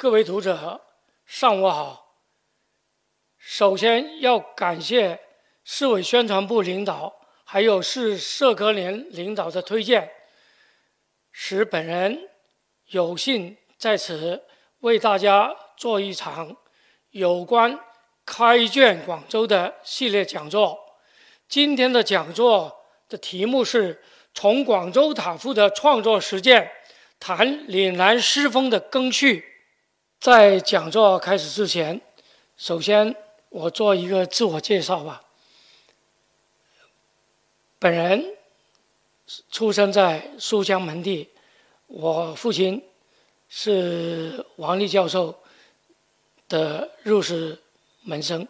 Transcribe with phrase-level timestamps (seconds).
[0.00, 0.80] 各位读者，
[1.26, 2.14] 上午好。
[3.36, 5.18] 首先要感谢
[5.64, 10.08] 市委宣传部领导，还有市社科联领导的推荐，
[11.32, 12.30] 使本人
[12.90, 14.44] 有幸在此
[14.82, 16.56] 为大家做一场
[17.10, 17.80] 有关
[18.24, 20.78] 开卷广州的系列讲座。
[21.48, 24.00] 今天的讲座的题目是
[24.32, 26.70] 从广州塔赋的创作实践
[27.18, 29.47] 谈岭南诗风的更续。
[30.20, 32.00] 在讲座开始之前，
[32.56, 33.14] 首先
[33.50, 35.22] 我做一个自我介绍吧。
[37.78, 38.36] 本人
[39.52, 41.28] 出生在书香门第，
[41.86, 42.82] 我父亲
[43.48, 45.38] 是王立教授
[46.48, 47.62] 的入室
[48.02, 48.48] 门生，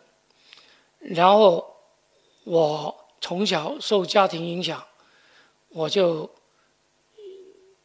[1.01, 1.77] 然后
[2.45, 4.83] 我从小受家庭影响，
[5.69, 6.31] 我就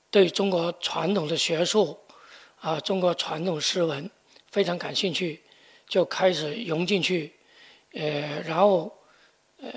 [0.09, 1.99] 对中国传统的学术。
[2.63, 4.09] 啊，中国传统诗文
[4.49, 5.43] 非常感兴趣，
[5.85, 7.33] 就开始融进去，
[7.91, 8.89] 呃，然后
[9.57, 9.69] 呃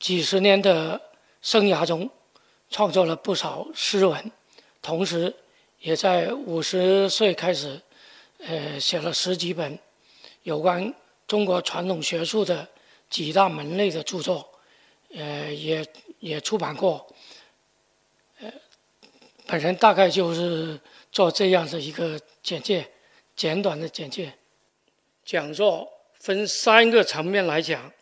[0.00, 1.00] 几十年的
[1.40, 2.10] 生涯中，
[2.68, 4.32] 创作了不少诗文，
[4.82, 5.32] 同时
[5.78, 7.80] 也在五十岁开始，
[8.38, 9.78] 呃，写了十几本
[10.42, 10.92] 有关
[11.28, 12.68] 中国传统学术的
[13.08, 14.50] 几大门类的著作，
[15.14, 15.86] 呃，也
[16.18, 17.06] 也出版过，
[18.40, 18.52] 呃，
[19.46, 20.80] 本人大概就是
[21.12, 22.20] 做这样的一个。
[22.42, 22.90] 简介，
[23.36, 24.36] 简短的简介。
[25.24, 27.92] 讲座分三个层面来讲。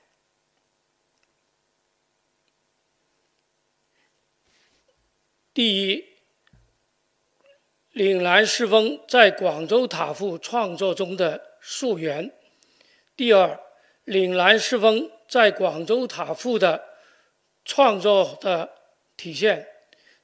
[5.53, 6.03] 第一，
[7.91, 12.31] 岭南诗风在广州塔赋创作中的溯源；
[13.15, 13.61] 第二，
[14.05, 16.83] 岭南诗风在广州塔赋的
[17.67, 18.73] 创作的
[19.19, 19.67] 体现；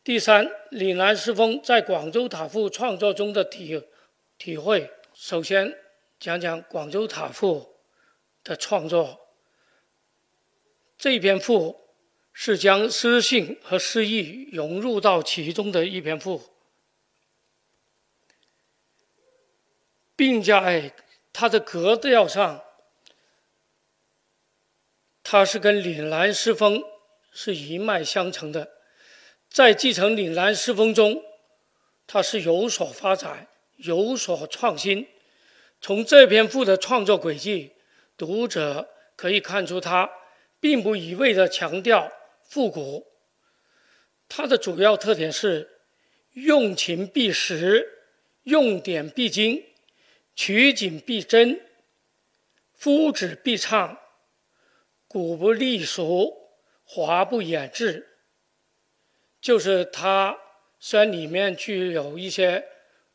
[0.07, 3.83] 第三，岭南诗风在广州塔赋创作中的体。
[4.39, 5.77] 体会，首先
[6.21, 7.81] 讲讲广州塔赋
[8.45, 9.19] 的创作。
[10.97, 11.89] 这篇赋
[12.33, 16.41] 是将诗性和诗意融入到其中的一篇赋，
[20.15, 20.95] 并在
[21.33, 22.63] 它的格调上，
[25.25, 26.85] 它是跟岭南诗风
[27.33, 28.76] 是一脉相承的，
[29.57, 31.25] 在继承岭南诗风中，
[32.07, 33.49] 它是有所发展。
[33.77, 35.09] 有所创新。
[35.81, 37.73] 从这篇赋的创作轨迹，
[38.19, 40.11] 读者可以看出，他
[40.61, 42.13] 并不一味地强调
[42.43, 43.07] 复古。
[44.29, 45.81] 它的主要特点是
[46.33, 48.03] 用情必实，
[48.43, 49.65] 用典必精，
[50.35, 51.63] 取景必真，
[52.75, 53.99] 夫子必畅，
[55.09, 56.51] 古不隶俗，
[56.85, 58.16] 华不掩滞。
[59.47, 60.37] 就是它
[60.81, 62.67] 虽然里面具有一些。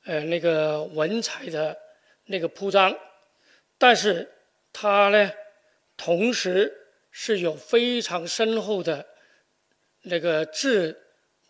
[0.03, 1.77] 呃，那个文采的
[2.25, 2.97] 那个铺张，
[3.77, 4.27] 但是
[4.73, 5.31] 它呢，
[5.95, 6.75] 同时
[7.11, 9.05] 是有非常深厚的
[10.01, 10.99] 那个质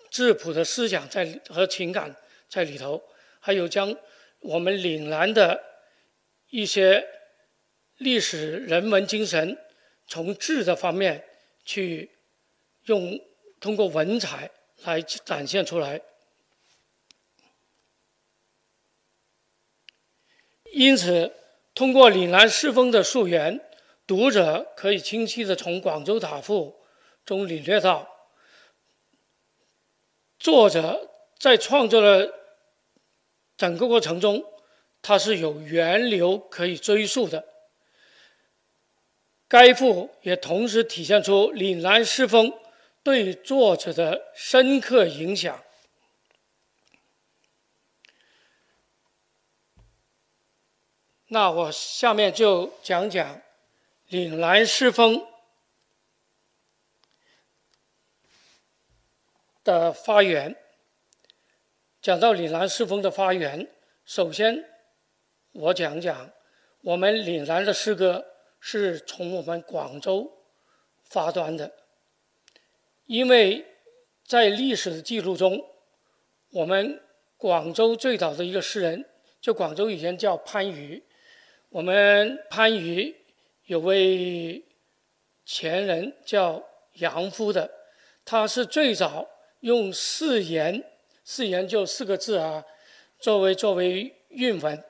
[0.10, 2.14] 质朴的思想在和情感
[2.50, 3.02] 在里头，
[3.40, 3.96] 还有将
[4.42, 5.64] 我们岭南的
[6.50, 7.08] 一些
[8.00, 9.58] 历史人文精神
[10.08, 11.24] 从质的方面
[11.64, 12.12] 去
[12.88, 13.18] 用
[13.62, 14.52] 通过文采
[14.84, 16.02] 来展现出来。
[20.74, 21.34] 因此，
[21.74, 23.60] 通过岭南诗风的溯源，
[24.08, 26.82] 读者可以清晰地从广州塔赋
[27.26, 28.08] 中领略到，
[30.40, 32.34] 作者在创作的
[33.58, 34.44] 整个过程中，
[35.02, 37.46] 他是有源流可以追溯的。
[39.50, 42.54] 该赋也同时体现出岭南诗风
[43.04, 45.64] 对作者的深刻影响。
[51.28, 53.42] 那我下面就讲讲
[54.10, 55.26] 岭南诗风
[59.64, 60.56] 的发源。
[62.02, 63.72] 讲到岭南诗风的发源，
[64.06, 64.68] 首先
[65.52, 66.32] 我讲讲
[66.82, 68.26] 我们岭南的诗歌
[68.60, 70.46] 是从我们广州
[71.04, 71.72] 发端的，
[73.12, 73.66] 因为
[74.26, 75.62] 在历史的记录中，
[76.52, 76.98] 我们
[77.36, 79.06] 广州最早的一个诗人，
[79.42, 81.04] 就广州以前叫番禺。
[81.68, 83.14] 我们番禺
[83.66, 84.64] 有位
[85.44, 86.64] 前人叫
[87.00, 87.70] 杨夫的，
[88.24, 89.28] 他是最早
[89.60, 90.82] 用四言，
[91.26, 92.64] 四言就四个字啊，
[93.20, 94.82] 作为作为韵文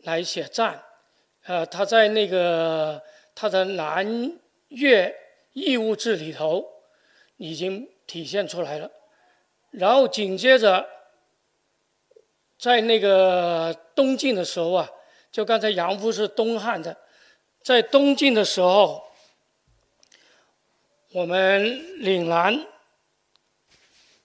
[0.00, 0.84] 来写赞。
[1.44, 3.00] 呃，他在那个
[3.34, 4.38] 他的《南
[4.68, 5.16] 岳
[5.54, 6.62] 异物志》里头
[7.40, 8.90] 已经体现出来了。
[9.70, 10.86] 然后紧接着，
[12.58, 14.90] 在那个东晋的时候啊。
[15.32, 16.96] 就刚才杨夫是东汉的，
[17.62, 19.00] 在东晋的时候，
[21.12, 22.66] 我们岭南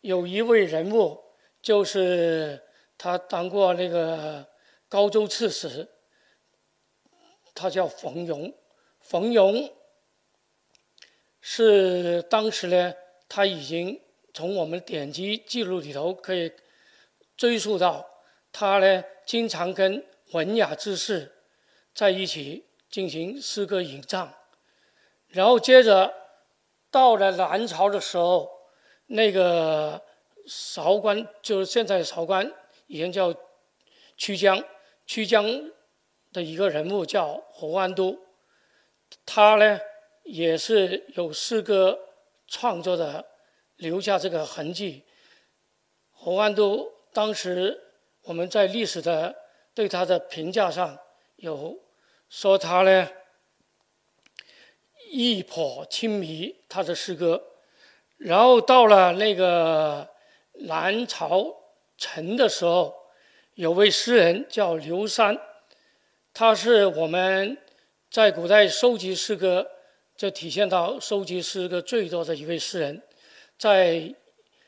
[0.01, 1.23] 有一位人物，
[1.61, 2.59] 就是
[2.97, 4.43] 他当过那个
[4.89, 5.87] 高州刺史，
[7.53, 8.51] 他叫冯庸。
[8.99, 9.71] 冯庸
[11.39, 12.91] 是当时呢，
[13.35, 13.99] 他已经
[14.33, 16.49] 从我们典籍记录里头可以
[17.35, 18.09] 追溯到
[18.49, 21.33] 他呢，经常跟文雅之士
[21.93, 24.33] 在一起进行诗歌吟唱，
[25.27, 26.13] 然后接着
[26.89, 28.49] 到了南朝的时候，
[29.07, 30.01] 那个
[30.47, 32.49] 韶关就是现在韶关，
[32.87, 33.35] 以前叫
[34.15, 34.63] 曲江，
[35.05, 35.45] 曲江
[36.31, 38.17] 的一个人物叫侯安都。
[39.25, 39.81] 他呢，
[40.23, 41.99] 也是有诗歌
[42.47, 43.25] 创作的，
[43.77, 45.03] 留下这个痕迹。
[46.11, 47.79] 侯安都当时
[48.23, 49.35] 我们在历史的
[49.73, 50.97] 对他的评价上
[51.35, 51.79] 有
[52.29, 53.09] 说他呢，
[55.11, 57.43] 意颇亲迷他的诗歌。
[58.17, 60.09] 然后到了那个
[60.53, 61.53] 南朝
[61.97, 62.95] 陈的时候，
[63.55, 65.37] 有位诗人叫刘三，
[66.33, 67.57] 他是我们。
[68.11, 69.69] 在古代收集诗歌，
[70.17, 73.01] 就体现到收集诗歌最多的一位诗人，
[73.57, 74.13] 在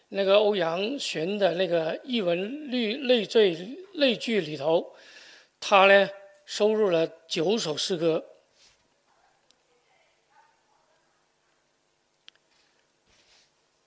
[0.10, 4.94] 那个欧阳询的那个译文律类罪类句里头，
[5.60, 6.10] 他呢
[6.46, 8.26] 收录了九首诗歌。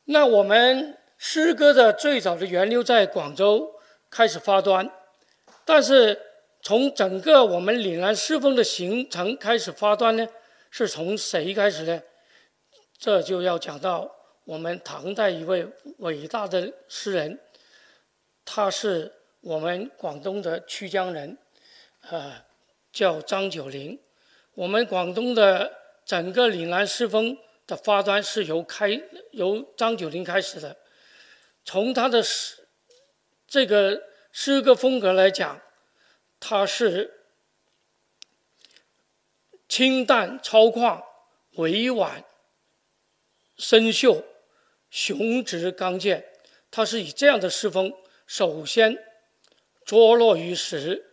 [0.04, 3.74] 那我们诗歌的最早的源流在广州
[4.10, 4.90] 开始发端，
[5.64, 6.26] 但是。
[6.62, 10.28] 从整个我们岭南诗风的形成开始发端呢，
[10.70, 12.02] 是从谁开始呢？
[12.98, 14.10] 这就要讲到
[14.44, 15.66] 我们唐代一位
[15.98, 17.38] 伟大的诗人，
[18.44, 21.36] 他是我们广东的曲江人，
[22.02, 22.44] 呃，
[22.92, 23.98] 叫张九龄。
[24.54, 25.72] 我们广东的
[26.04, 29.00] 整个岭南诗风的发端是由开
[29.32, 30.76] 由张九龄开始的。
[31.64, 32.66] 从他的诗
[33.46, 34.02] 这个
[34.32, 35.60] 诗歌风格来讲。
[36.42, 37.19] 他是
[39.70, 41.00] 清淡超旷、
[41.52, 42.24] 委婉
[43.56, 44.24] 深秀、
[44.90, 46.26] 雄直刚健。
[46.72, 47.92] 他是以这样的诗风，
[48.26, 48.98] 首先
[49.84, 51.06] 着落于时。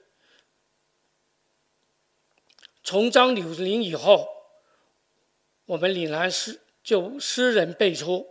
[2.84, 4.28] 从张九龄以后，
[5.66, 8.28] 我们岭南诗就诗人辈出，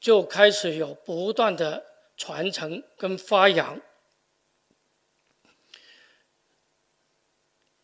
[0.00, 1.84] 就开始有不断的
[2.16, 3.82] 传承跟发扬。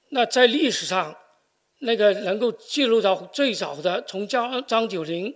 [0.08, 1.18] 那在历史上，
[1.80, 5.34] 那个能够记录到最早的，从张张九龄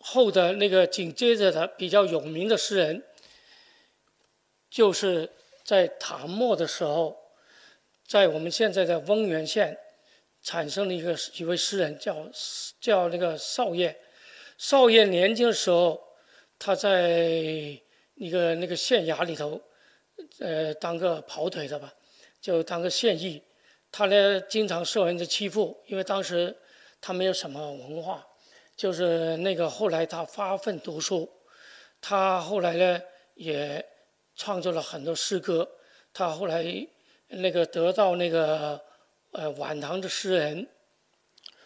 [0.00, 3.02] 后的那个紧接着的比较有名的诗人，
[4.68, 5.30] 就是
[5.64, 7.16] 在唐末的时候，
[8.06, 9.76] 在我们现在的翁源县
[10.42, 12.28] 产生了一个一位诗人，叫
[12.80, 13.98] 叫那个少业。
[14.58, 16.00] 少业年轻的时候，
[16.58, 17.20] 他在
[18.14, 19.60] 一个那个县衙里头，
[20.40, 21.94] 呃，当个跑腿的吧，
[22.40, 23.42] 就当个县役。
[23.90, 26.56] 他呢，经常受人家欺负，因为当时
[27.00, 28.26] 他没有什么文化，
[28.76, 31.28] 就是那个后来他发奋读书，
[32.00, 33.00] 他后来呢
[33.34, 33.84] 也
[34.36, 35.68] 创作了很多诗歌，
[36.12, 36.64] 他后来
[37.28, 38.80] 那个得到那个
[39.32, 40.68] 呃晚唐的诗人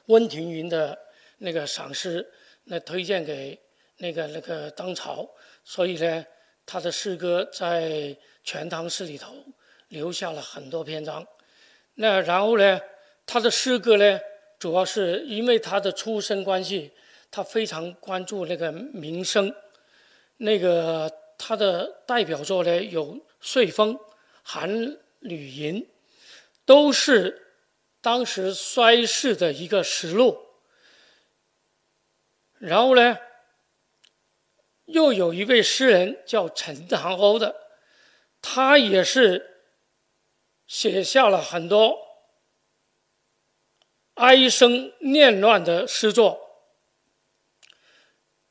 [0.07, 0.99] 温庭筠的
[1.38, 2.26] 那个赏识，
[2.64, 3.59] 那推荐给
[3.99, 5.29] 那个那个当朝，
[5.64, 6.25] 所以呢，
[6.64, 7.91] 他的诗歌在
[8.45, 9.35] 《全唐诗》里头
[9.88, 11.26] 留下了很多篇章。
[11.94, 12.80] 那然后呢，
[13.26, 14.18] 他的诗歌呢，
[14.58, 16.90] 主要是因为他的出身关系，
[17.30, 19.54] 他非常关注那个民生。
[20.38, 23.94] 那个他的代表作呢，有《岁风》
[24.42, 25.82] 《韩吕吟》，
[26.64, 27.49] 都是
[28.00, 30.38] 当时衰世的一个实录。
[32.58, 33.18] 然后呢，
[34.87, 37.54] 又有一位诗人叫陈塘欧的，
[38.40, 39.50] 他也是。
[40.73, 41.99] 写下了很多
[44.14, 46.41] 哀声念乱的诗作，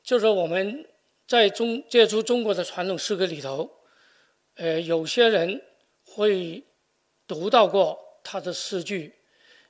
[0.04, 0.88] 就是我们
[1.26, 3.68] 在中接触中国的传统诗歌里头，
[4.54, 5.60] 呃，有些人
[6.04, 6.62] 会
[7.26, 9.16] 读到过他的诗句，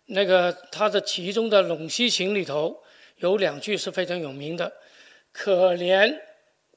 [0.05, 2.83] 那个他的其中的《陇西行》里头
[3.17, 4.71] 有两句是非常有名的
[5.33, 6.21] ：“可怜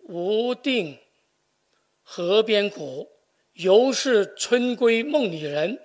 [0.04, 0.98] 无定
[2.02, 3.12] 河边骨。”
[3.56, 5.80] 犹是春归梦里人，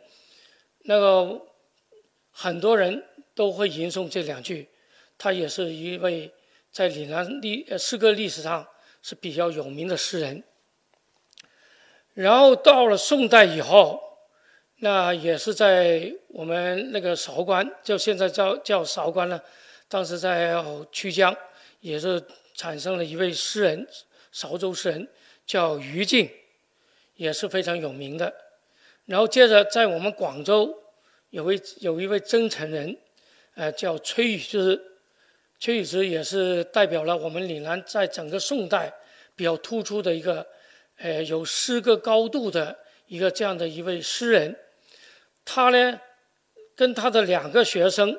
[0.83, 1.41] 那个
[2.31, 4.69] 很多人都会吟诵这两句。
[5.17, 6.33] 他也是一位
[6.73, 8.67] 在岭南历诗歌历史上
[9.03, 10.43] 是比较有名的诗人。
[12.15, 14.01] 然后到了宋代以后，
[14.79, 19.41] 那也是在我们那个韶关，就现在叫叫韶关了。
[19.89, 20.55] 当时在
[20.91, 21.37] 曲江，
[21.81, 22.21] 也是
[22.55, 23.87] 产生了一位诗人，
[24.33, 25.09] 韶州诗人
[25.47, 26.29] 叫于静，
[27.21, 28.35] 也是非常有名的。
[29.05, 30.75] 然后接着在我们广州，
[31.29, 32.97] 有位有一位真诚人，
[33.57, 34.81] 呃，叫崔宇之。
[35.59, 38.91] 崔宇之也是代表了我们岭南在整个宋代
[39.37, 40.47] 比较突出的一个，
[40.97, 42.75] 呃，有诗歌高度的
[43.07, 44.57] 一个这样的一位诗人。
[45.45, 46.01] 他呢，
[46.75, 48.19] 跟他的两个学生，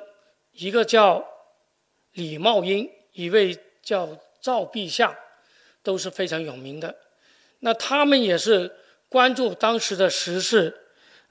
[0.52, 1.28] 一个叫
[2.12, 5.12] 李茂英，一位叫赵必相，
[5.82, 6.94] 都是非常有名的。
[7.64, 8.70] 那他们也是
[9.12, 10.80] 关注当时的时事。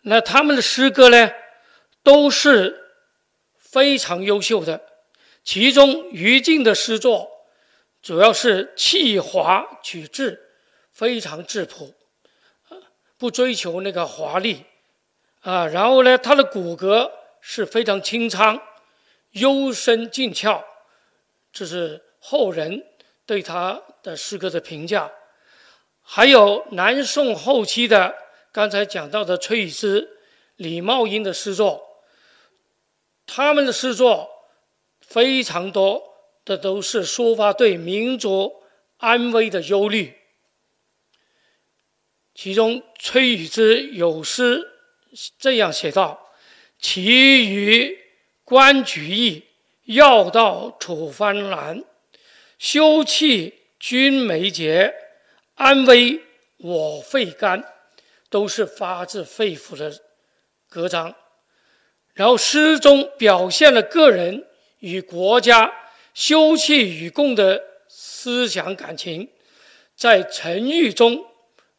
[0.03, 1.31] 那他们的诗歌呢，
[2.03, 2.79] 都是
[3.57, 4.79] 非常优秀的。
[5.43, 7.29] 其中于静的诗作
[8.01, 10.39] 主要是气华取志，
[10.91, 11.93] 非常质朴，
[13.17, 14.65] 不追求那个华丽，
[15.41, 17.11] 啊，然后呢，他的骨骼
[17.41, 18.61] 是非常清苍，
[19.31, 20.63] 幽深静峭，
[21.51, 22.83] 这是后人
[23.25, 25.11] 对他的诗歌的评价。
[26.13, 28.13] 还有南宋后期的
[28.51, 30.09] 刚才讲到的崔宇之、
[30.57, 32.03] 李茂英的诗作，
[33.25, 34.29] 他们的诗作。
[34.99, 36.03] 非常多
[36.43, 38.63] 的都是抒发对民族
[38.97, 40.13] 安危的忧虑。
[42.35, 44.69] 其中崔宇之有诗
[45.37, 46.29] 这样写道
[46.79, 47.97] ：“其余
[48.45, 49.43] 观举义，
[49.83, 51.83] 要道楚藩难；
[52.57, 54.93] 休弃君眉节，
[55.61, 56.19] 安危
[56.57, 57.63] 我肺肝。”
[58.29, 59.93] 都是发自肺腑的
[60.69, 61.13] 歌章。
[62.13, 64.47] 然后诗中表现了个人。
[64.79, 65.71] 与国家
[66.15, 69.29] 休戚与共的思想感情，
[69.95, 71.23] 在沉郁中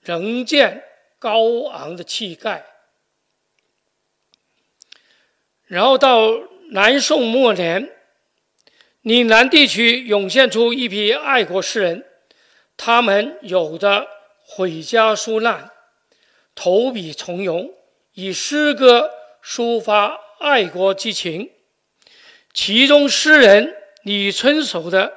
[0.02, 0.84] 仍见
[1.18, 2.64] 高昂的气概。
[5.66, 6.30] 然后到
[6.70, 7.90] 南宋末年，
[9.00, 12.06] 岭南地区涌现出一批爱国诗人，
[12.76, 14.08] 他们有的
[14.44, 15.70] 毁家纾难，
[16.54, 17.72] 投笔从戎，
[18.14, 19.10] 以诗歌
[19.42, 21.50] 抒发爱国激情。
[22.52, 25.08] 其中诗人李春守的《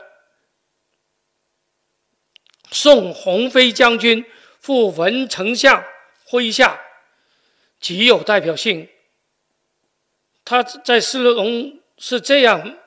[2.72, 4.26] 送鸿飞将军
[4.60, 5.84] 赴文丞相
[6.30, 6.76] 麾下》
[7.80, 8.88] 极有代表性。
[10.46, 12.78] 他在诗中是这样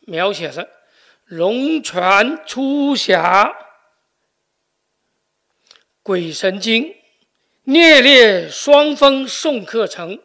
[0.00, 0.68] 描写的
[1.24, 3.54] ：“龙泉出峡，
[6.08, 6.94] 鬼神经，
[7.64, 10.18] 烈烈双峰送客程，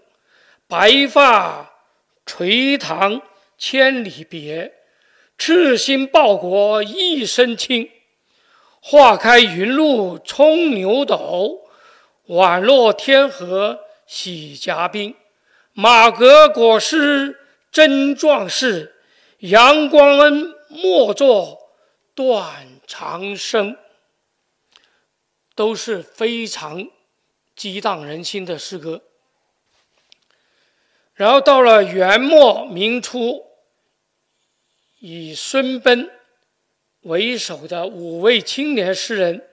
[0.66, 1.74] 白发
[2.25, 3.22] 垂堂。”
[3.60, 4.72] 千里别，
[5.38, 7.90] 赤心报国一身轻。
[8.80, 11.60] 化开云露冲牛斗，
[12.28, 15.13] 宛若天河洗甲兵。
[15.74, 17.38] 马革裹尸
[17.74, 18.96] 真壮士，
[19.40, 21.60] 阳光恩莫作
[22.16, 23.75] 断肠声。
[25.55, 26.88] 都是非常
[27.55, 29.01] 激荡人心的诗歌。
[31.13, 33.45] 然后到了元末明初。
[35.05, 36.10] 以孙贲
[37.01, 39.45] 为首的五位青年诗人，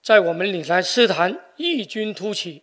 [0.00, 2.62] 在我们岭南诗坛异军突起。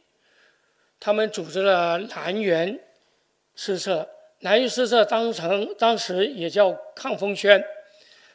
[1.00, 2.80] 他们组织了南园
[3.54, 4.10] 诗社，
[4.40, 7.64] 南园诗社当成当时也叫抗风轩。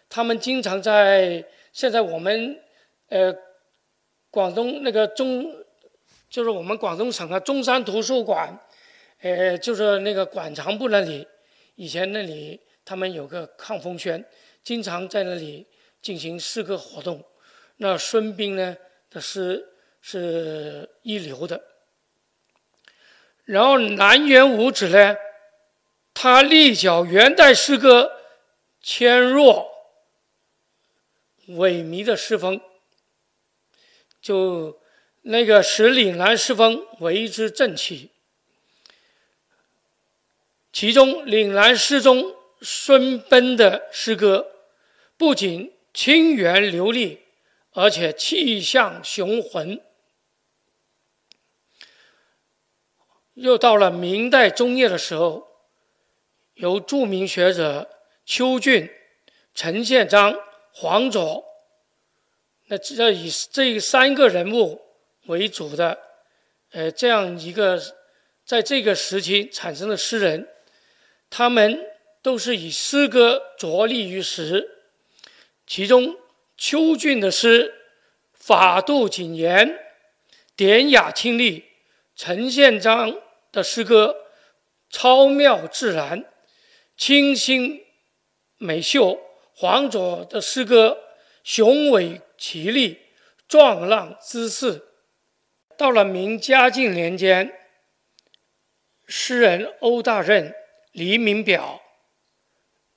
[0.09, 2.63] 他们经常在现在我们
[3.09, 3.35] 呃
[4.31, 5.55] 广东那个中，
[6.29, 8.59] 就是我们广东省的中山图书馆，
[9.21, 11.27] 呃，就是那个馆藏部那里，
[11.77, 12.61] 以前那里。
[12.85, 14.25] 他们有个抗风轩，
[14.65, 15.67] 经常在那里
[16.01, 17.23] 进行诗歌活动。
[17.77, 18.75] 那孙膑呢
[19.11, 19.63] 的诗
[20.01, 21.63] 是一流的。
[23.45, 25.15] 然后南园五子呢，
[26.15, 28.11] 他力脚元代诗歌
[28.81, 29.71] 纤弱
[31.49, 32.59] 萎靡的诗风，
[34.29, 34.79] 就
[35.23, 38.11] 那个使岭南诗风为之振起。
[40.71, 42.35] 其中岭南诗中。
[42.61, 44.51] 孙贲的诗歌
[45.17, 47.21] 不仅清源流利，
[47.71, 49.81] 而且气象雄浑。
[53.35, 55.47] 又到了明代中叶的时候，
[56.55, 57.89] 由著名学者
[58.27, 58.91] 邱俊、
[59.55, 60.35] 陈宪章、
[60.73, 61.45] 黄佐，
[62.69, 64.81] 那这以这三个人物
[65.27, 65.99] 为主的，
[66.71, 67.79] 呃，这样一个
[68.45, 70.49] 在这个时期产生的诗人，
[71.29, 71.85] 他们。
[72.21, 74.69] 都是以诗歌着力于时，
[75.67, 76.17] 其中
[76.59, 77.73] 邱俊的诗
[78.35, 79.79] 法度谨严，
[80.57, 81.63] 典雅清丽；
[82.17, 83.17] 陈宪章
[83.53, 84.17] 的诗歌
[84.91, 86.25] 超妙自然、
[86.97, 87.85] 清新
[88.57, 89.17] 美秀；
[89.55, 90.99] 黄佐的诗歌
[91.49, 92.99] 雄伟奇丽、
[93.49, 94.85] 壮浪姿势。
[95.79, 97.51] 到了明嘉靖年间，
[99.07, 100.55] 诗人欧大任、
[100.93, 101.81] 黎明表、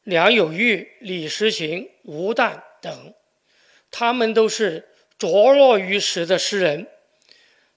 [0.03, 3.13] 梁有玉、李时行、吴旦等，
[3.89, 6.87] 他们都是着落于时的诗人。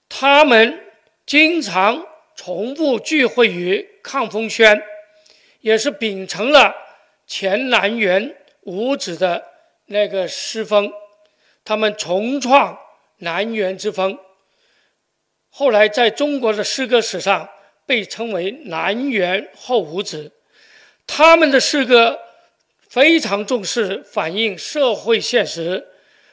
[0.09, 0.91] 他们
[1.25, 2.05] 经常
[2.35, 4.83] 重复聚会于抗风轩，
[5.61, 6.75] 也是秉承了
[7.25, 9.54] 前南园五子的
[9.85, 10.91] 那个诗风，
[11.63, 12.77] 他们重创
[13.17, 14.17] 南园之风。
[15.49, 17.49] 后来，在中国的诗歌史上
[17.85, 20.31] 被称为南园后五子。
[21.07, 22.19] 他们的诗歌
[22.89, 25.87] 非常重视反映社会现实，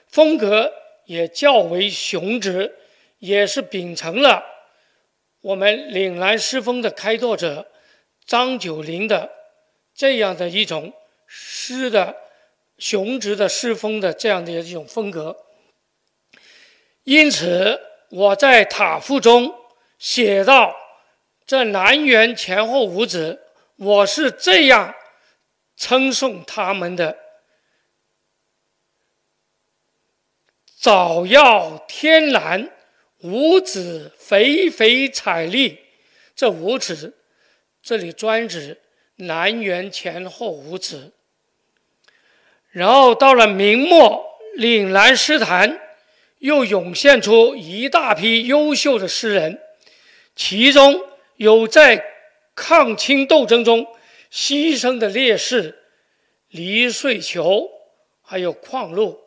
[0.09, 0.73] 风格
[1.05, 2.75] 也较为雄直，
[3.19, 4.45] 也是秉承了
[5.43, 7.71] 我们岭南诗风的开拓者
[8.25, 9.31] 张九龄的
[9.95, 10.93] 这样的一种
[11.27, 12.17] 诗的
[12.83, 15.37] 雄直的诗风的这样的一种风格。
[17.05, 17.81] 因此。
[18.15, 19.55] 我在塔赋中
[19.99, 20.77] 写到
[21.47, 23.41] 这南园前后五子，
[23.77, 24.95] 我是这样
[25.79, 27.17] 称颂他们的：
[30.79, 32.71] 早耀天蓝，
[33.23, 35.79] 五子肥肥彩丽。
[36.37, 37.17] 这五子，
[37.83, 38.83] 这里专指
[39.17, 41.15] 南园前后五子。
[42.73, 44.25] 然后到了明末，
[44.57, 45.79] 岭南诗坛。
[46.43, 49.61] 又涌现出一大批优秀的诗人，
[50.35, 51.01] 其中
[51.37, 52.05] 有在
[52.57, 53.87] 抗清斗争中
[54.29, 55.85] 牺牲的烈士
[56.49, 57.71] 黎遂球，
[58.23, 59.21] 还有邝禄。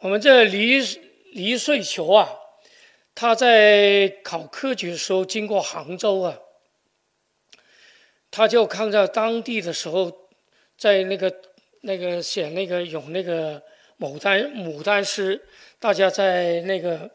[0.00, 0.78] 我们这黎
[1.32, 2.28] 黎遂球啊，
[3.14, 6.38] 他在考科举的时候经过杭州啊，
[8.30, 10.28] 他就看到当地的时候，
[10.76, 11.34] 在那个
[11.84, 13.62] 那个写那个有那个
[13.98, 15.40] 牡丹牡丹诗。
[15.78, 17.10] 大家在那个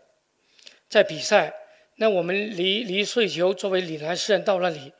[0.88, 1.52] 在比赛，
[1.96, 4.94] 那我们黎黎穗球作为岭南诗人到那里，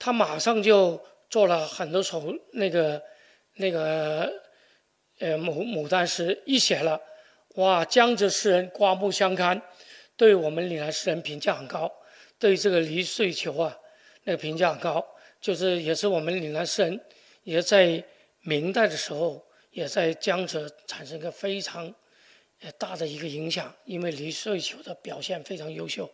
[0.00, 1.00] 他马上就
[1.30, 3.00] 做了很多首那个
[3.54, 4.32] 那个
[5.20, 7.00] 呃牡牡丹诗，一写了，
[7.54, 9.62] 哇，江浙诗人刮目相看，
[10.16, 11.88] 对我们岭南诗人评价很高，
[12.38, 13.78] 对这个黎穗球啊
[14.24, 15.06] 那个评价很高，
[15.40, 17.00] 就是也是我们岭南诗人
[17.44, 18.02] 也在
[18.44, 21.94] 明代的时候也在江浙产生一个非常。
[22.78, 26.10] 大的一个影响，因为黎岁球的表现非常优秀。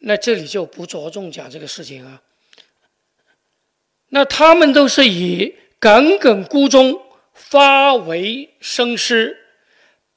[0.00, 2.20] 那这里就不着重讲这个事情啊。
[4.08, 7.00] 那他们都是以耿耿孤忠
[7.32, 9.38] 发为声诗，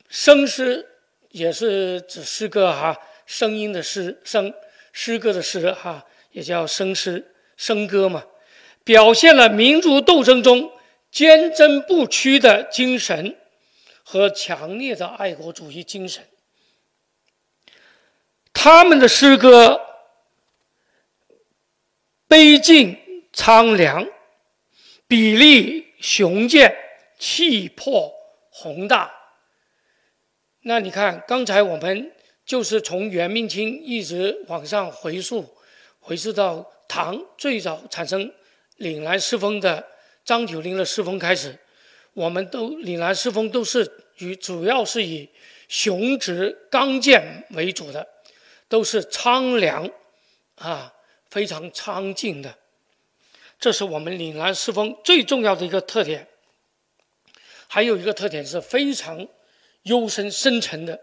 [0.09, 0.83] 声诗
[1.29, 4.51] 也是指诗歌哈，声音的诗，声
[4.91, 8.25] 诗歌的诗哈，也叫声诗、声歌嘛，
[8.87, 10.71] 表现了民族斗争中
[11.11, 13.37] 坚贞不屈的精神。
[14.09, 16.23] 和强烈的爱国主义精神，
[18.53, 19.81] 他们的诗歌
[22.25, 22.97] 悲静
[23.33, 24.07] 苍凉，
[25.09, 26.73] 比例雄健，
[27.19, 28.09] 气魄
[28.49, 29.11] 宏大。
[30.61, 32.13] 那你看，刚才我们
[32.45, 35.57] 就是从元明清一直往上回溯，
[35.99, 38.33] 回溯到唐最早产生
[38.77, 39.85] 岭南诗风的
[40.25, 41.57] 张九龄的诗风开始。
[42.13, 43.87] 我们都岭南诗风都是
[44.17, 45.29] 以主要是以
[45.67, 48.07] 雄直刚健为主的，
[48.67, 49.87] 都是苍凉
[50.55, 50.91] 啊，
[51.29, 52.57] 非常苍劲的。
[53.59, 56.27] 这是我们岭南诗风最重要的一个特点。
[57.67, 59.27] 还有一个特点是非常
[59.83, 60.99] 幽深深沉的。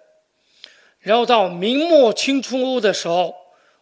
[0.98, 3.34] 然后到明末清初的时候，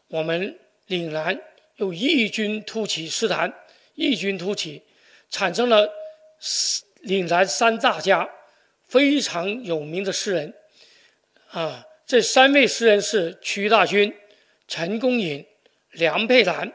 [0.08, 1.40] 我们岭南
[1.76, 3.54] 又异军突起，诗坛
[3.94, 4.82] 异军突起，
[5.30, 5.92] 产生了。
[7.02, 8.28] 岭南三大家
[8.88, 10.54] 非常有名的诗人
[11.50, 14.12] 啊，这三位诗人是屈大均、
[14.66, 15.44] 陈公颖、
[15.92, 16.72] 梁佩兰，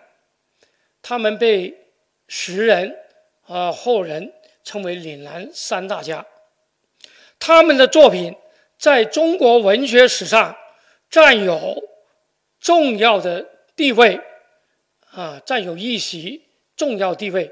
[1.01, 1.77] 他们被
[2.27, 2.97] 时人
[3.45, 6.25] 啊后人称为岭南三大家。
[7.39, 8.35] 他们的作品
[8.77, 10.57] 在中国文学史上
[11.09, 11.83] 占有
[12.59, 14.19] 重要的地位
[15.11, 16.46] 啊，占有一席
[16.77, 17.51] 重要地位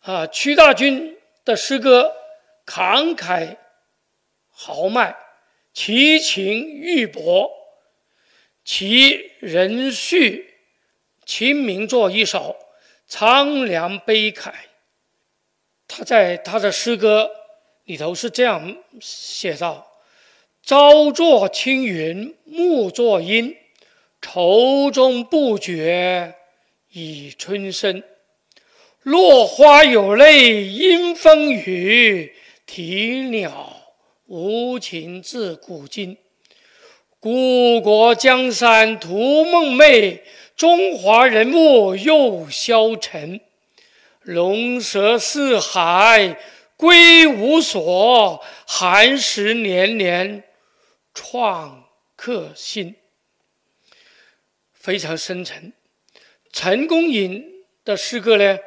[0.00, 1.14] 啊，屈大均。
[1.44, 2.10] 的诗歌
[2.64, 3.58] 慷慨
[4.48, 5.14] 豪迈，
[5.74, 7.50] 奇情郁博，
[8.64, 10.54] 其人序
[11.26, 12.56] 其名作一首
[13.06, 14.54] 苍凉悲慨。
[15.86, 17.30] 他在他的诗歌
[17.84, 19.86] 里头是这样写道
[20.64, 23.54] ：“朝作青云暮作阴，
[24.22, 26.34] 愁中不觉
[26.92, 28.02] 已春深。
[29.04, 33.92] 落花有泪因风雨，啼鸟
[34.24, 36.16] 无情自古今。
[37.20, 40.22] 故国江山图梦寐，
[40.56, 43.42] 中华人物又消沉。
[44.22, 46.38] 龙蛇四海
[46.78, 50.44] 归无所，寒食年年
[51.12, 52.96] 创客心。
[54.72, 55.74] 非常深沉。
[56.50, 57.44] 陈公颖
[57.84, 58.58] 的诗歌呢？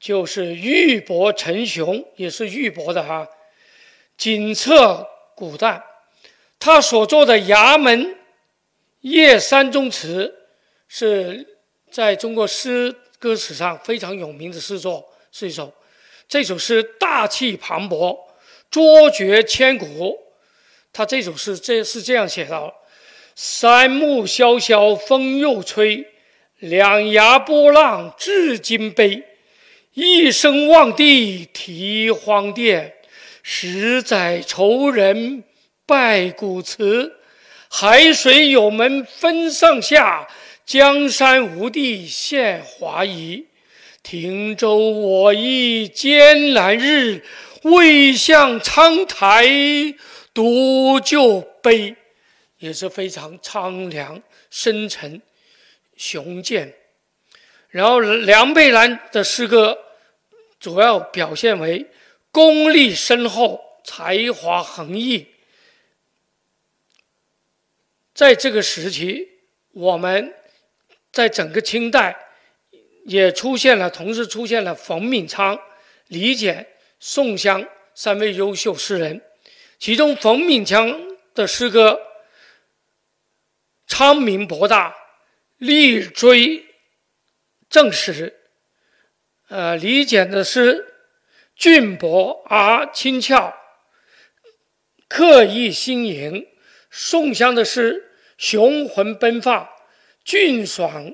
[0.00, 3.28] 就是玉帛成雄，也是玉帛的哈。
[4.16, 5.82] 锦册古旦，
[6.58, 8.16] 他所作的《衙门
[9.00, 10.26] 夜三宗词》
[10.88, 11.46] 是
[11.90, 15.72] 在中国诗歌史上非常有名的诗作，是一首。
[16.28, 18.18] 这首诗大气磅礴，
[18.70, 20.16] 卓绝千古。
[20.92, 22.72] 他这首诗这是这样写的：
[23.34, 26.06] 三木萧萧风又吹，
[26.58, 29.24] 两崖波浪至今悲。
[29.94, 32.94] 一声望帝啼荒殿，
[33.42, 35.42] 十载仇人
[35.84, 37.12] 拜古祠。
[37.68, 40.28] 海水有门分上下，
[40.64, 43.46] 江山无地现华夷。
[44.04, 47.24] 停舟我亦艰难日，
[47.62, 49.48] 未向苍台
[50.32, 51.96] 独就碑。
[52.58, 55.20] 也是非常苍凉、深沉、
[55.96, 56.72] 雄健。
[57.70, 59.78] 然后梁佩兰的诗歌
[60.58, 61.86] 主要表现为
[62.32, 65.26] 功力深厚、才华横溢。
[68.12, 69.28] 在这个时期，
[69.70, 70.34] 我们
[71.12, 72.16] 在整个清代
[73.04, 75.58] 也出现了，同时出现了冯敏昌、
[76.08, 76.66] 李简、
[76.98, 79.22] 宋湘三位优秀诗人。
[79.78, 81.98] 其中，冯敏昌的诗歌
[83.86, 84.94] 昌明博大，
[85.58, 86.66] 力追。
[87.70, 88.40] 正史，
[89.48, 90.92] 呃，李简的诗
[91.54, 93.54] 俊博而轻俏，
[95.08, 96.44] 刻意新颖；
[96.90, 99.68] 宋香的诗雄浑奔放，
[100.24, 101.12] 俊爽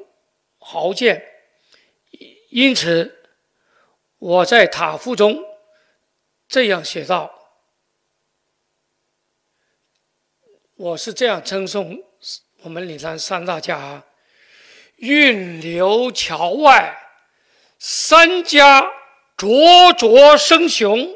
[0.58, 1.22] 豪健。
[2.48, 3.28] 因此，
[4.18, 5.44] 我在塔赋中
[6.48, 7.34] 这样写道：
[10.76, 12.02] 我是这样称颂
[12.62, 14.04] 我们岭南三大家。
[14.96, 16.96] 运流桥外，
[17.78, 18.90] 三家
[19.36, 21.14] 灼灼生雄。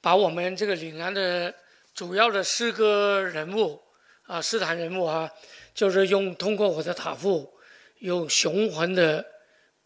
[0.00, 1.54] 把我们这个岭南的
[1.92, 3.82] 主要的诗歌人物
[4.22, 5.30] 啊，诗坛人物啊，
[5.74, 7.52] 就是用通过我的塔赋，
[7.98, 9.26] 用雄浑的、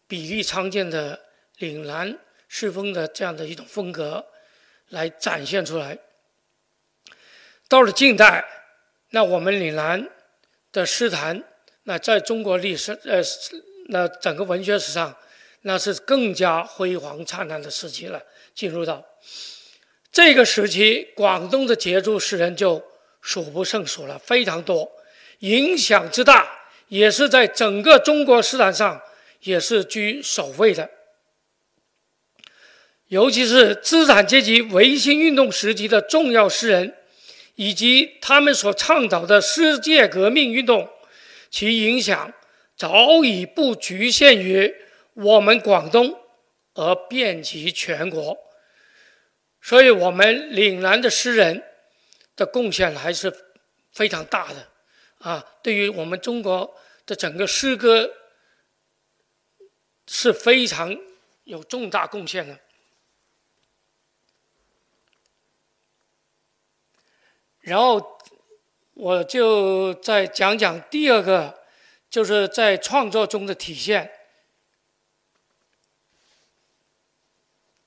[0.07, 1.19] 比例常见的
[1.57, 4.25] 岭南诗风的这样的一种风格
[4.89, 5.97] 来展现出来。
[7.67, 8.45] 到了近代，
[9.09, 10.07] 那我们岭南。
[10.75, 11.41] 的诗坛，
[11.83, 13.21] 那在中国历史，呃，
[13.87, 15.15] 那整个文学史上，
[15.61, 18.21] 那是更加辉煌灿烂的时期了。
[18.53, 19.01] 进入到
[20.11, 22.83] 这个时期，广东的杰出诗人就
[23.21, 24.91] 数不胜数了，非常多，
[25.39, 26.45] 影响之大，
[26.89, 29.01] 也是在整个中国诗坛上
[29.43, 30.89] 也是居首位的。
[33.07, 36.93] 尤其是资产阶级维新运动时期的重要诗人。
[37.55, 40.89] 以及他们所倡导的世界革命运动，
[41.49, 42.33] 其影响
[42.75, 44.73] 早已不局限于
[45.13, 46.19] 我们广东，
[46.73, 48.37] 而遍及全国。
[49.61, 51.63] 所以，我们岭南的诗人
[52.35, 53.33] 的贡献还是
[53.91, 54.67] 非常大的
[55.17, 55.43] 啊！
[55.63, 58.11] 对于我们中国的整个诗歌
[60.05, 60.95] 是非常
[61.45, 62.59] 有重大贡献的。
[67.65, 68.19] 然后
[68.93, 71.63] 我就再讲讲第二个，
[72.11, 74.05] 就是在创作中的体现。《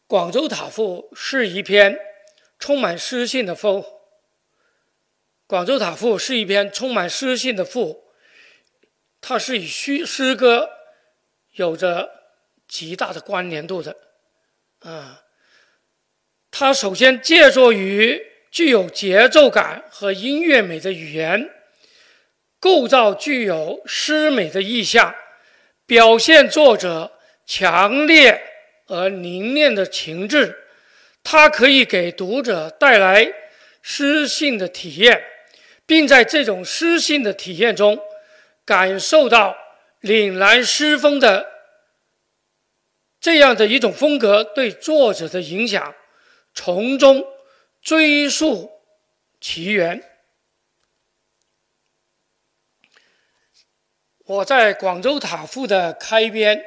[0.09, 1.97] 广州塔赋》是一篇
[2.59, 3.79] 充满诗性的赋，
[5.47, 8.03] 《广州塔赋》是一篇充满诗性的赋，
[9.21, 10.71] 它是与诗诗歌
[11.53, 12.11] 有着
[12.67, 13.97] 极大的关联度的，
[14.81, 15.23] 啊，
[16.51, 18.28] 它首先借助于。
[18.51, 21.51] 具有节奏感和音乐美的语言，
[22.59, 25.15] 构造具有诗美的意象，
[25.87, 27.13] 表现作者
[27.47, 28.41] 强烈
[28.87, 30.65] 而凝练的情志。
[31.23, 33.31] 它可以给读者带来
[33.83, 35.23] 诗性的体验，
[35.85, 37.99] 并在这种诗性的体验中，
[38.65, 39.57] 感受到
[40.01, 41.47] 岭南诗风的
[43.21, 45.95] 这样的一种风格对作者的影响，
[46.55, 47.25] 从中。
[47.89, 48.71] 追溯
[49.41, 50.05] 其源，
[54.19, 56.63] 我在广州塔赋的开篇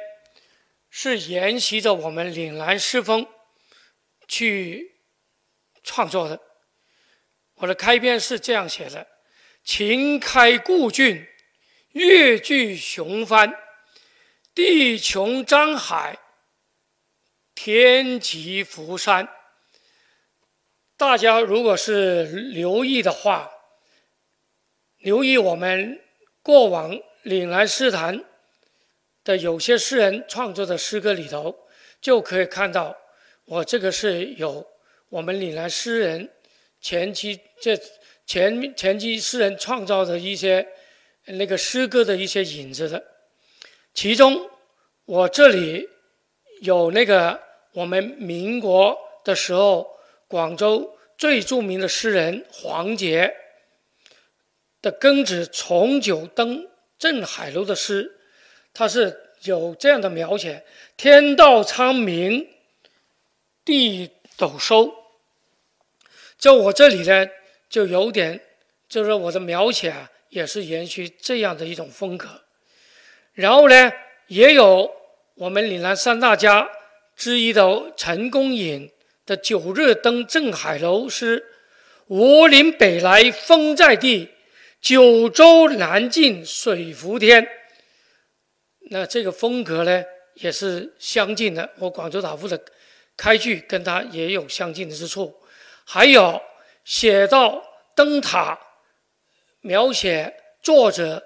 [0.90, 3.28] 是沿袭着我们岭南诗风
[4.26, 4.96] 去
[5.84, 6.40] 创作的。
[7.54, 9.06] 我的开篇是这样写的
[9.62, 11.24] ：“秦开故郡，
[11.92, 13.54] 月聚雄藩，
[14.52, 16.18] 地穷张海，
[17.54, 19.28] 天极浮山。”
[21.02, 23.50] 大家如果是留意的话，
[24.98, 26.00] 留意我们
[26.44, 28.24] 过往岭南诗坛
[29.24, 31.58] 的有些诗人创作的诗歌里头，
[32.00, 32.96] 就可以看到
[33.46, 34.64] 我这个是有
[35.08, 36.30] 我们岭南诗人
[36.80, 37.76] 前期这
[38.24, 40.64] 前前期诗人创造的一些
[41.24, 43.02] 那个诗歌的一些影子的。
[43.92, 44.48] 其中
[45.04, 45.88] 我这里
[46.60, 49.90] 有那个我们民国的时候。
[50.32, 53.36] 广州最著名的诗人黄杰
[54.80, 58.18] 的《庚子重九登镇海楼》的诗，
[58.72, 60.64] 他是有这样的描写
[60.96, 62.48] ：“天道昌明，
[63.62, 64.94] 地陡收。”
[66.40, 67.28] 在我这里呢，
[67.68, 68.40] 就有点，
[68.88, 72.40] 就是我的描写啊，也是延续这样的一种风格。
[73.34, 73.92] 然后呢，
[74.28, 74.90] 也有
[75.34, 76.70] 我们岭南三大家
[77.14, 78.90] 之一的陈公颖。
[79.24, 81.44] 的九日登镇海楼诗，
[82.06, 84.28] 五岭北来风在地，
[84.80, 87.46] 九州南进水浮天。
[88.90, 90.04] 那这个风格呢，
[90.34, 91.70] 也是相近的。
[91.78, 92.60] 我广州塔赋的
[93.16, 95.34] 开句跟他也有相近之处。
[95.84, 96.40] 还有
[96.84, 97.62] 写到
[97.94, 98.58] 灯塔，
[99.60, 101.22] 描写作者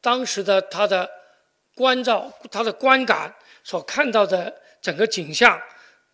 [0.00, 1.08] 当时的他的
[1.74, 5.60] 关照、他的观感所看到的整个景象。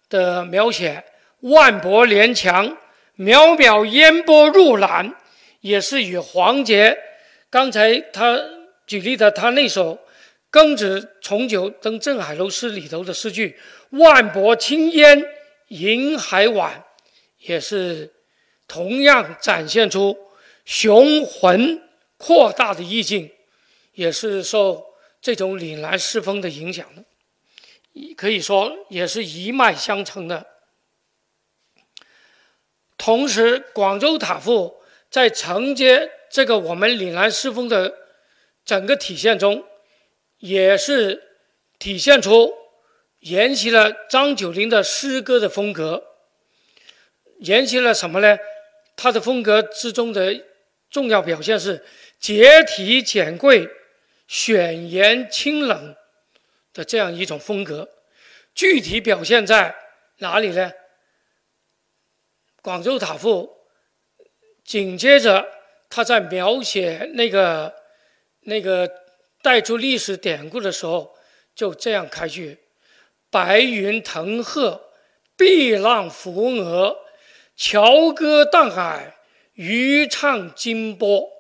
[0.09, 1.05] 的描写，
[1.41, 2.77] 万柏连墙，
[3.17, 5.15] 渺渺烟波入览，
[5.61, 6.97] 也是与黄杰
[7.51, 8.39] 刚才他
[8.87, 9.95] 举例的他那首
[10.51, 13.59] 《庚子重九登镇海楼》诗里头的诗句
[13.91, 15.25] “万柏青烟
[15.69, 16.85] 迎海晚”，
[17.41, 18.13] 也是
[18.69, 20.17] 同样展现出
[20.65, 21.83] 雄浑
[22.17, 23.31] 扩大的意境，
[23.95, 24.85] 也是受
[25.21, 27.05] 这种岭南诗风的影响的。
[28.17, 30.47] 可以说也是一脉相承的。
[32.99, 34.77] 同时，广州塔赋
[35.11, 37.95] 在承接这个我们岭南诗风的
[38.65, 39.65] 整个体现中，
[40.39, 41.23] 也是
[41.79, 42.53] 体现出
[43.21, 46.05] 沿袭了张九龄的诗歌的风格。
[47.39, 48.39] 沿袭了什么呢？
[48.97, 50.43] 他的风格之中的
[50.89, 51.85] 重要表现是
[52.19, 53.69] 结体简贵、
[54.27, 55.95] 选言清冷。
[56.77, 57.89] 的这样一种风格，
[58.55, 59.75] 具体表现在
[60.19, 60.71] 哪里呢？
[62.61, 63.51] 广州塔赋
[64.63, 65.49] 紧接着
[65.89, 67.75] 他在描写那个
[68.41, 68.91] 那个
[69.41, 71.17] 带出历史典故的时候，
[71.55, 72.59] 就这样开句
[73.31, 74.91] ：“白云腾鹤，
[75.35, 76.99] 碧浪浮鹅，
[77.57, 79.17] 樵歌荡海，
[79.55, 81.31] 渔唱金波。”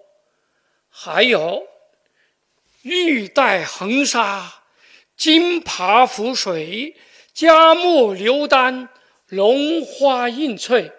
[0.88, 1.68] 还有
[2.80, 4.62] “玉带横沙”。
[5.16, 6.94] 金爬浮水，
[7.32, 8.88] 佳木流丹，
[9.28, 10.92] 龙花映翠。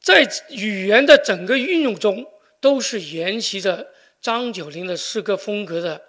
[0.00, 2.26] 在语言的整个运用中，
[2.60, 6.02] 都是沿袭着张九龄的诗歌风格的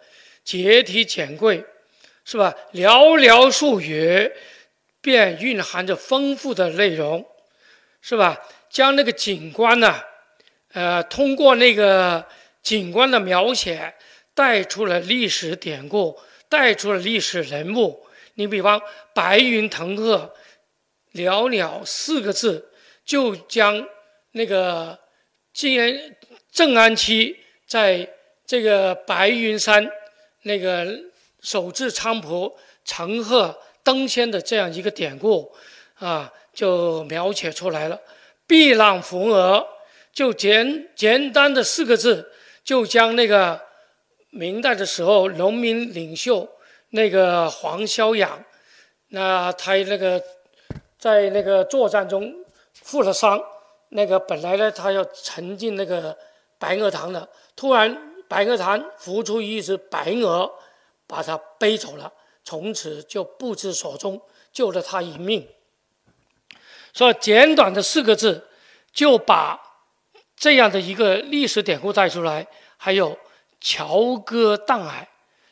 [0.43, 1.65] 结体简贵，
[2.23, 2.55] 是吧？
[2.73, 4.31] 寥寥数语，
[5.01, 7.25] 便蕴含着丰富的内容，
[8.01, 8.39] 是吧？
[8.69, 10.01] 将那个景观呢，
[10.71, 12.25] 呃，通过那个
[12.63, 13.93] 景观的描写。
[14.33, 16.17] 带出了历史典故，
[16.47, 18.05] 带出了历史人物。
[18.35, 18.81] 你比方
[19.13, 20.33] “白云腾鹤”，
[21.13, 22.71] 寥寥四个字，
[23.03, 23.85] 就将
[24.31, 24.97] 那个
[25.53, 26.15] 晋安
[26.49, 28.07] 正安期在
[28.45, 29.85] 这个白云山
[30.43, 30.87] 那个
[31.41, 35.53] 手持菖蒲乘鹤登仙的这样一个典故
[35.95, 37.99] 啊，就描写出来了。
[38.47, 39.67] “碧浪浮鹅”
[40.13, 42.31] 就简简单的四个字，
[42.63, 43.70] 就将那个。
[44.31, 46.47] 明代的时候，农民领袖
[46.91, 48.43] 那个黄萧养，
[49.09, 50.23] 那他那个
[50.97, 52.33] 在那个作战中
[52.73, 53.41] 负了伤，
[53.89, 56.17] 那个本来呢他要沉进那个
[56.57, 60.49] 白鹅塘的，突然白鹅潭浮出一只白鹅，
[61.05, 62.13] 把他背走了，
[62.45, 64.21] 从此就不知所踪，
[64.53, 65.45] 救了他一命。
[66.93, 68.47] 所以简短的四个字，
[68.93, 69.59] 就把
[70.37, 73.19] 这样的一个历史典故带出来，还有。
[73.61, 75.07] 樵歌荡海，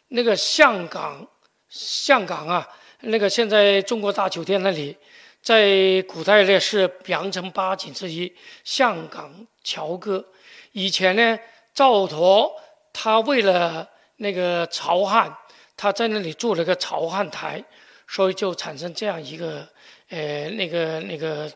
[0.08, 1.26] 那个象港，
[1.70, 2.68] 象港啊，
[3.02, 4.98] 那个现在中国大酒店那里，
[5.42, 8.36] 在古代呢是羊城八景之一。
[8.64, 10.26] 象港樵歌，
[10.72, 11.40] 以前呢
[11.74, 12.52] 赵佗
[12.92, 15.34] 他为了那个曹汉，
[15.78, 17.64] 他在那里筑了个曹汉台，
[18.08, 19.66] 所以就产生这样一个
[20.10, 21.50] 呃那个那个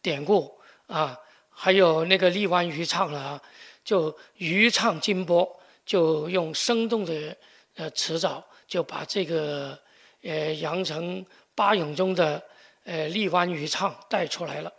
[0.00, 1.18] 典故啊。
[1.58, 3.42] 还有那个荔湾渔唱了啊，
[3.82, 7.34] 就渔唱金波，就用生动的
[7.76, 9.78] 呃词藻，就把这个
[10.22, 12.42] 呃阳城八咏中的
[12.84, 14.72] 呃荔湾渔唱带出来了。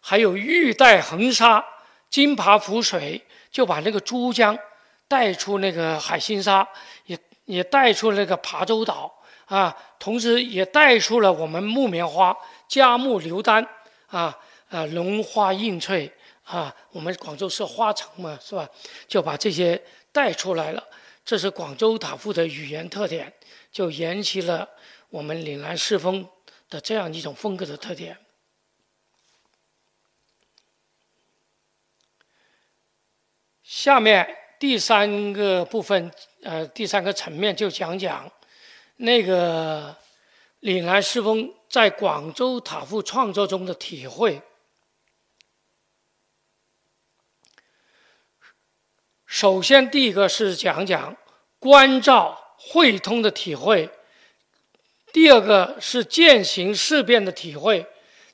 [0.00, 1.64] 还有玉带横沙，
[2.10, 4.58] 金爬浮水，就把那个珠江
[5.08, 6.68] 带出那个海心沙，
[7.06, 9.10] 也也带出那个琶洲岛
[9.46, 12.36] 啊，同时也带出了我们木棉花
[12.68, 13.66] 佳木流丹
[14.08, 14.36] 啊。
[14.70, 16.08] 啊，龙花映翠
[16.44, 18.68] 啊，我们广州是花城嘛，是吧？
[19.08, 20.86] 就把这些带出来了。
[21.24, 23.32] 这是广州塔赋的语言特点，
[23.70, 24.68] 就沿袭了
[25.10, 26.28] 我们岭南诗风
[26.68, 28.16] 的这样一种风格的特点。
[33.62, 36.10] 下面第三个部分，
[36.42, 38.28] 呃，第三个层面就讲讲
[38.96, 39.96] 那个
[40.60, 44.42] 岭南诗风在广州塔赋创作中的体会。
[49.30, 51.16] 首先，第一个是讲讲
[51.60, 53.88] 关照会通的体会；
[55.12, 57.86] 第二个是践行事变的体会；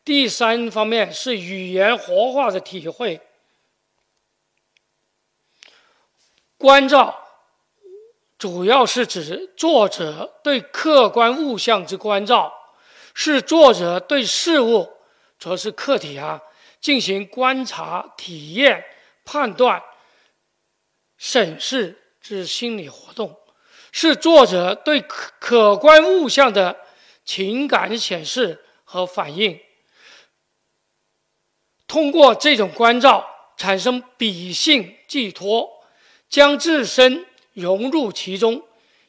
[0.03, 3.21] 第三方面是语言活化的体会。
[6.57, 7.15] 关照
[8.39, 12.51] 主要是指作者对客观物象之关照，
[13.13, 14.91] 是作者对事物，
[15.39, 16.41] 主要是客体啊，
[16.81, 18.83] 进行观察、体验、
[19.27, 19.83] 判断。
[21.17, 23.39] 审视之心理活动，
[23.93, 26.77] 是作者对可可观物象的
[27.25, 29.59] 情感显示和反应。
[31.87, 33.27] 通过这种关照，
[33.57, 35.69] 产生比性寄托，
[36.29, 38.63] 将自身融入其中，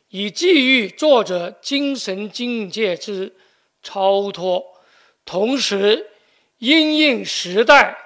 [0.10, 3.36] 以寄予作者精神境界之
[3.82, 4.64] 超脱，
[5.26, 6.12] 同时
[6.60, 7.98] 因应时代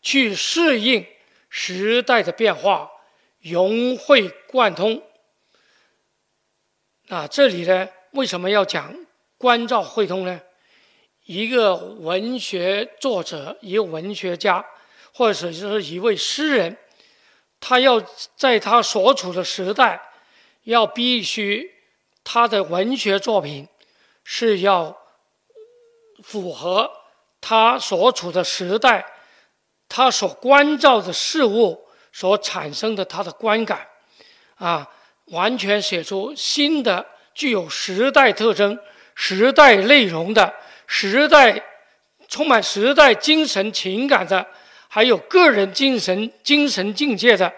[0.00, 1.04] 去适应
[1.48, 2.90] 时代的变化。
[3.40, 5.02] 融会贯通。
[7.08, 8.94] 那，这里呢，为什么要讲
[9.38, 10.40] 关照汇通呢？
[11.24, 14.64] 一个文学作者，一个文学家，
[15.12, 16.76] 或者是是一位诗人，
[17.60, 18.00] 他要
[18.36, 20.00] 在他所处的时代，
[20.64, 21.74] 要必须
[22.24, 23.68] 他的文学作品
[24.24, 24.96] 是要
[26.22, 26.90] 符合
[27.40, 29.06] 他所处的时代，
[29.88, 31.86] 他所关照的事物。
[32.12, 33.86] 所产生的他的观感，
[34.56, 34.88] 啊，
[35.26, 38.76] 完全写出新的、具有时代特征、
[39.14, 40.52] 时代内容的、
[40.86, 41.62] 时代
[42.28, 44.44] 充满时代精神情感的，
[44.88, 47.52] 还有个人精神精神境界的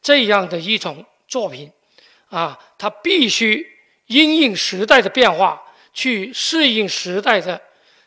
[0.00, 1.72] 这样的一种作品，
[2.28, 3.66] 啊，他必须
[4.06, 5.60] 因应时代的变化，
[5.92, 7.60] 去适应时代的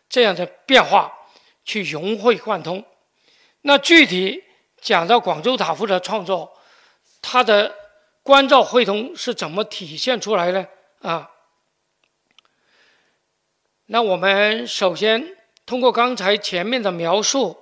[0.09, 1.11] 这样的变化，
[1.65, 2.83] 去融会贯通。
[3.63, 4.41] 那具体。
[4.81, 6.51] 讲到广州塔赋的创作，
[7.21, 7.73] 它的
[8.23, 10.67] 关照汇通是怎么体现出来的
[11.01, 11.29] 啊？
[13.85, 17.57] 那我们首先通过刚才前面的描述，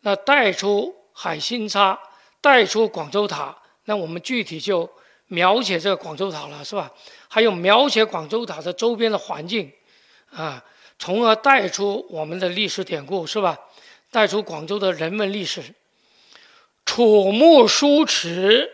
[0.00, 1.98] 那带出海心沙，
[2.40, 4.90] 带出广州塔，那我们具体就
[5.28, 6.92] 描写这个广州塔了，是吧？
[7.28, 9.72] 还有描写广州塔的周边的环境，
[10.30, 10.62] 啊，
[10.98, 13.58] 从而带出我们的历史典故，是吧？
[14.10, 15.62] 带出广州的人文历史。
[16.88, 18.72] 楚木书齿，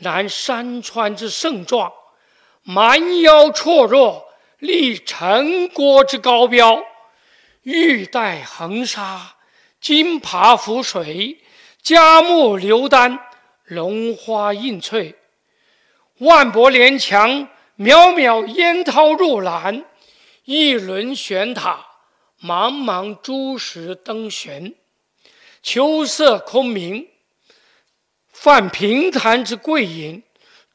[0.00, 1.90] 南山川之盛壮；
[2.62, 6.84] 蛮腰绰弱，立陈国之高标。
[7.62, 9.36] 玉带横沙，
[9.80, 11.38] 金爬浮水，
[11.80, 13.18] 佳木流丹，
[13.64, 15.14] 龙花映翠。
[16.18, 17.48] 万柏连墙，
[17.78, 19.82] 渺渺烟涛入览；
[20.44, 21.86] 一轮悬塔，
[22.42, 24.74] 茫茫诸石登悬。
[25.62, 27.08] 秋色空明。
[28.44, 30.22] 泛平潭之桂影，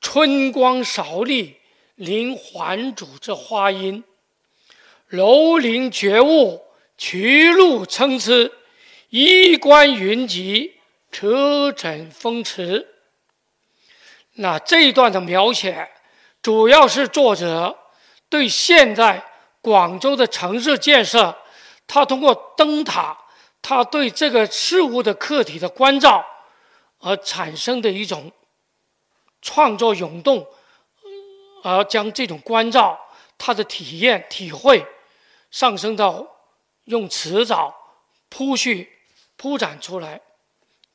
[0.01, 1.57] 春光韶丽，
[1.93, 4.03] 临环主之花音。
[5.09, 6.63] 楼林绝雾，
[6.97, 8.51] 曲路参差，
[9.09, 10.79] 衣冠云集，
[11.11, 12.87] 车枕风驰。
[14.37, 15.87] 那这一段的描写，
[16.41, 17.77] 主要是作者
[18.29, 19.23] 对现在
[19.61, 21.37] 广州的城市建设，
[21.85, 23.15] 他通过灯塔，
[23.61, 26.25] 他对这个事物的客体的关照。
[26.99, 28.31] 而产生的一种
[29.41, 30.45] 创作涌动，
[31.63, 32.99] 而将这种关照、
[33.37, 34.85] 他的体验、体会
[35.51, 36.25] 上升到
[36.85, 37.73] 用词藻
[38.29, 38.91] 铺叙、
[39.37, 40.19] 铺展出来、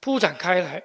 [0.01, 0.83] 铺展开来，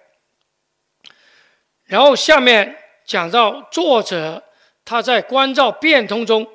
[1.83, 4.43] 然后下面讲到作者
[4.85, 6.47] 他在关照变通中，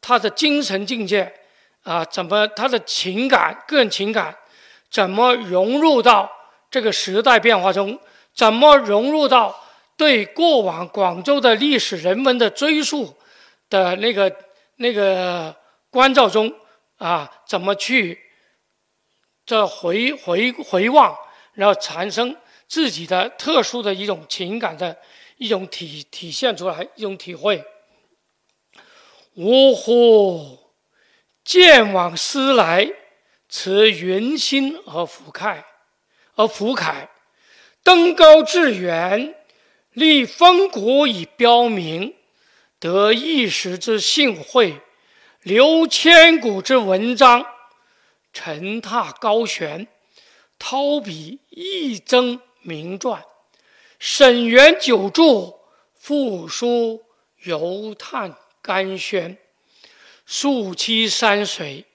[0.00, 1.32] 他的精神境界
[1.82, 4.36] 啊，怎么他的情感、个人情感
[4.90, 6.30] 怎么融入到
[6.70, 7.98] 这个时代变化中，
[8.40, 9.54] 怎么融入到
[9.98, 13.14] 对过往广州的历史人文的追溯
[13.68, 14.34] 的那个
[14.76, 15.54] 那个
[15.90, 16.50] 关照中
[16.96, 18.18] 啊，怎么去
[19.44, 21.14] 这回回回望，
[21.52, 22.34] 然后产生。
[22.66, 24.96] 自己的特殊的一种情感的
[25.38, 27.62] 一种体体现出来，一种体会。
[29.34, 30.56] 呜呼，
[31.42, 32.88] 见往思来，
[33.48, 35.64] 持云心而抚慨，
[36.36, 37.08] 而抚慨，
[37.82, 39.34] 登高致远，
[39.92, 42.14] 立峰谷以标明，
[42.78, 44.80] 得一时之幸会，
[45.42, 47.46] 留千古之文章，
[48.32, 49.86] 沉踏高悬，
[50.58, 52.40] 涛笔一增。
[52.62, 53.24] 名传，
[53.98, 55.60] 沈园久住，
[55.94, 57.02] 复书
[57.44, 59.38] 犹叹甘轩。
[60.26, 61.86] 溯栖山水，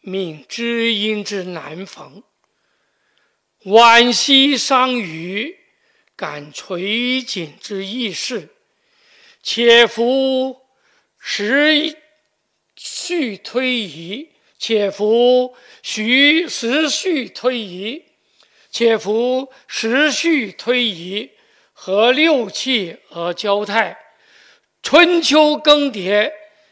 [0.00, 2.22] 命知音之难逢。
[3.66, 5.58] 惋惜伤余，
[6.14, 8.50] 感垂锦之易事。
[9.42, 10.62] 且夫
[11.18, 11.96] 时
[12.76, 18.04] 序推移，且夫徐时序推移。
[18.70, 21.32] 且夫时序推移，
[21.72, 23.96] 和六气而交泰；
[24.80, 26.30] 春秋更迭，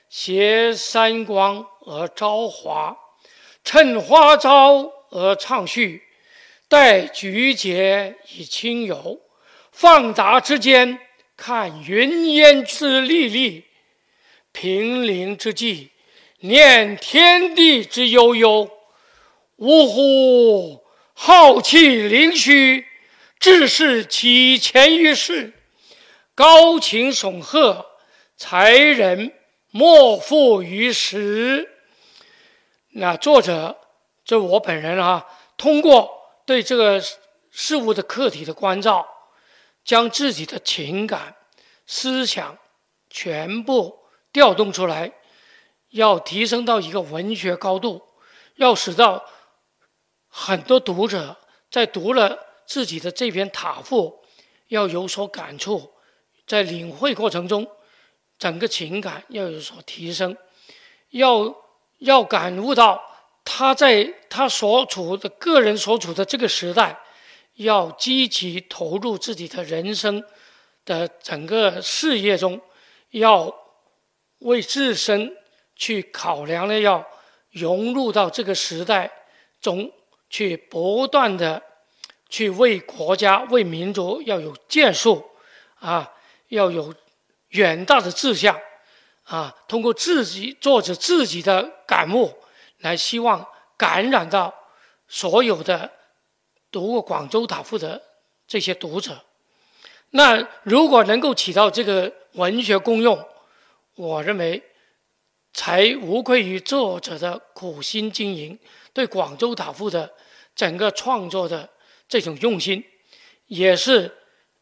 [0.08, 2.96] 携三光而朝华；
[3.64, 6.02] 趁花朝而畅叙，
[6.68, 9.20] 待菊节以清游。
[9.72, 10.98] 放达之间，
[11.36, 13.64] 看云烟之历历；
[14.52, 15.90] 平陵之际，
[16.40, 18.70] 念天地之悠悠。
[19.56, 20.84] 呜呼！
[21.12, 22.84] 浩气凌虚，
[23.38, 25.52] 志士起前于世；
[26.34, 27.86] 高情耸赫，
[28.36, 29.32] 才人
[29.70, 31.68] 莫负于时。
[32.90, 33.78] 那作者，
[34.24, 35.24] 这我本人啊，
[35.56, 36.13] 通过
[36.46, 37.02] 对这个
[37.50, 39.06] 事物的客体的关照，
[39.84, 41.36] 将自己的情感、
[41.86, 42.58] 思想
[43.08, 43.98] 全部
[44.32, 45.12] 调动出来，
[45.90, 48.02] 要提升到一个文学高度，
[48.56, 49.24] 要使到。
[50.36, 51.36] 很多读者
[51.70, 52.36] 在读了
[52.66, 54.24] 自己的这篇塔赋，
[54.66, 55.92] 要有所感触，
[56.44, 57.64] 在领会过程中，
[58.36, 60.36] 整个情感要有所提升，
[61.10, 61.54] 要
[61.98, 63.00] 要感悟到
[63.44, 66.98] 他在他所处的个人所处的这个时代，
[67.54, 70.24] 要积极投入自己的人生
[70.84, 72.60] 的整个事业中，
[73.10, 73.54] 要
[74.38, 75.36] 为自身
[75.76, 77.06] 去考量的，要
[77.50, 79.10] 融入到这个时代
[79.60, 79.92] 中。
[80.30, 81.62] 去不断的
[82.28, 85.24] 去为国家、为民族要有建树，
[85.76, 86.10] 啊，
[86.48, 86.92] 要有
[87.50, 88.58] 远大的志向，
[89.22, 92.36] 啊，通过自己作者自己的感悟，
[92.84, 94.54] 来希望感染到
[95.08, 95.90] 所有的
[96.70, 98.00] 读过《广州塔赋》的
[98.46, 99.20] 这些读者。
[100.10, 103.18] 那如果能够起到这个文学功用，
[103.96, 104.62] 我认为
[105.52, 108.58] 才无愧于作者的苦心经营，
[108.92, 110.14] 对《广州塔赋》的。
[110.56, 111.68] 整个创作的
[112.06, 112.80] 这种用心，
[113.46, 114.08] 也是，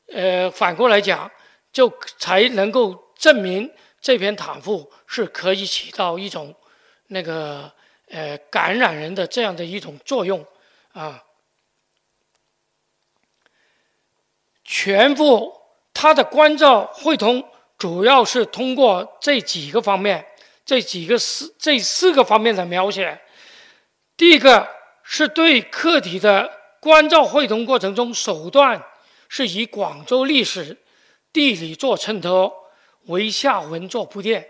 [0.06, 1.30] 呃，反过来讲，
[1.70, 3.70] 就才能够证明
[4.00, 6.54] 这篇塔赋是可以起到一种
[7.08, 7.70] 那个
[8.12, 10.46] 呃感染人的这样的一种作用
[10.92, 11.24] 啊。
[14.62, 15.52] 全部
[15.92, 17.44] 它的关照汇通，
[17.76, 20.24] 主要是通过这几个方面，
[20.64, 23.20] 这几个四这四个方面的描写。
[24.16, 24.68] 第一个。
[25.04, 26.48] 是对客体的
[26.80, 28.82] 关照汇通过程中，手段
[29.28, 30.78] 是以广州历史、
[31.32, 32.70] 地理做衬托，
[33.06, 34.48] 为下文做铺垫。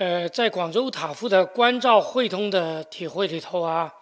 [0.00, 3.94] 呃，在广州塔赋的关照汇通的体会里头啊，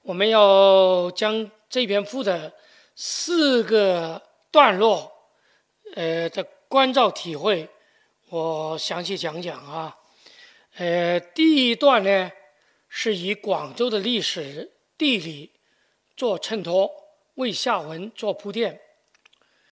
[0.00, 2.50] 我们要将这篇赋的
[2.94, 5.12] 四个段落，
[5.96, 7.68] 呃的关照体会，
[8.30, 9.94] 我详细讲讲啊。
[10.76, 12.32] 呃，第一段呢。
[12.96, 15.50] 是以广州的历史地理
[16.16, 16.88] 做衬托，
[17.34, 18.80] 为下文做铺垫。